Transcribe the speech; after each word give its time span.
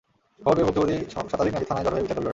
খবর 0.41 0.55
পেয়ে 0.55 0.67
ভুক্তভোগী 0.67 0.97
শতাধিক 1.31 1.53
নারী 1.55 1.65
থানায় 1.69 1.83
জড়ো 1.85 1.93
হয়ে 1.95 2.03
বিচার 2.03 2.15
দাবি 2.17 2.23
করেন। 2.29 2.29